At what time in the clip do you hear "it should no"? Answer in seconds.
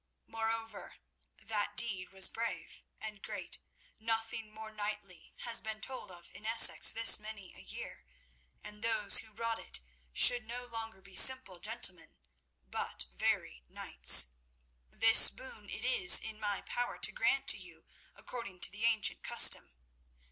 9.59-10.65